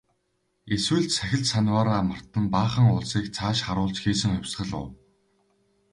[0.75, 4.87] Эсвэл сахил санваараа мартан баахан улсыг цааш харуулж хийсэн хувьсгал уу?